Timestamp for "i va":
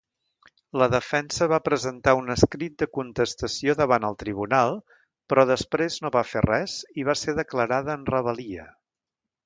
7.03-7.19